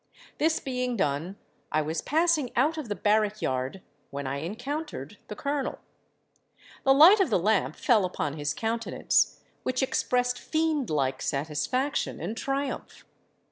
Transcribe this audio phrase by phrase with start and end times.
[0.39, 1.37] This being done,
[1.71, 5.77] I was passing out of the barrack yard, when I encountered the Colonel.
[6.83, 12.35] The light of the lamp fell upon his countenance, which expressed fiend like satisfaction and
[12.35, 13.05] triumph.